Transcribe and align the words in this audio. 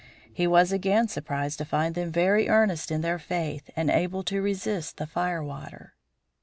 He 0.33 0.47
was 0.47 0.71
again 0.71 1.09
surprised 1.09 1.59
to 1.59 1.63
find 1.65 1.93
them 1.93 2.11
very 2.11 2.49
earnest 2.49 2.89
in 2.89 3.01
their 3.01 3.19
faith 3.19 3.69
and 3.75 3.91
able 3.91 4.23
to 4.23 4.41
resist 4.41 4.97
the 4.97 5.05
fire 5.05 5.43
water. 5.43 5.93